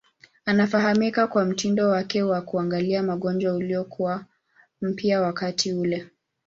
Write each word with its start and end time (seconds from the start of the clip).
Anafahamika 0.45 1.27
kwa 1.27 1.45
mtindo 1.45 1.89
wake 1.89 2.21
wa 2.23 2.41
kuangalia 2.41 3.03
magonjwa 3.03 3.53
uliokuwa 3.53 4.25
mpya 4.81 5.21
wakati 5.21 5.73
ule. 5.73 6.07